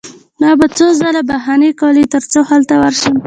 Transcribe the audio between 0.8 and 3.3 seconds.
ځله بهانه کوله ترڅو هلته ورشم